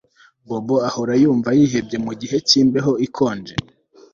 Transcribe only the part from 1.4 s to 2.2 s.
yihebye